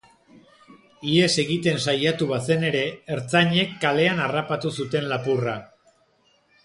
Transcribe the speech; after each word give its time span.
Ihes 1.09 1.33
egiten 1.43 1.77
saiatu 1.91 2.29
bazen 2.31 2.65
ere, 2.69 2.81
ertzainek 3.17 3.77
kalean 3.85 4.23
harrapatu 4.25 4.73
zuten 4.81 5.07
lapurra. 5.13 5.55